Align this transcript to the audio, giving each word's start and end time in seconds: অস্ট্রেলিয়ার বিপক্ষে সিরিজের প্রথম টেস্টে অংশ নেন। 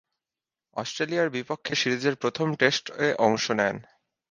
অস্ট্রেলিয়ার 0.75 1.29
বিপক্ষে 1.29 1.73
সিরিজের 1.75 2.15
প্রথম 2.15 2.47
টেস্টে 2.55 3.07
অংশ 3.19 3.45
নেন। 3.51 3.75